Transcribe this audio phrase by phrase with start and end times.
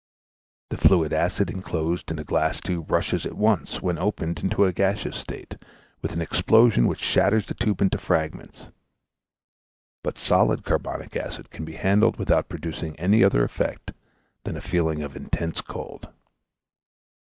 [0.71, 4.73] The fluid acid inclosed in a glass tube rushes at once, when opened, into a
[4.73, 5.57] gaseous state,
[6.01, 8.69] with an explosion which shatters the tube into fragments;
[10.03, 13.91] but solid carbonic acid can be handled without producing any other effect
[14.43, 16.09] than a feeling of intense cold.